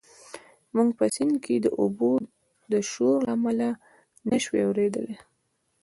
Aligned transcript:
موږ 0.75 0.89
په 0.97 1.05
سیند 1.15 1.35
کې 1.45 1.55
د 1.61 1.67
اوبو 1.79 2.11
د 2.71 2.73
شور 2.91 3.17
له 3.25 3.31
امله 3.35 3.69
نه 4.29 4.37
شوای 4.43 4.63
اورېدلی. 4.67 5.15